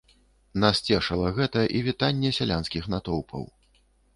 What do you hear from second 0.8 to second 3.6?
цешыла гэта і вітанне сялянскіх натоўпаў.